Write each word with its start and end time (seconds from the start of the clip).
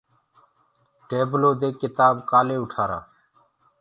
ٽيبلو 1.07 1.51
دي 1.61 1.69
ڪِتآب 1.79 2.15
ڪآلي 2.31 2.55
اُٽآرآ۔ 2.63 2.99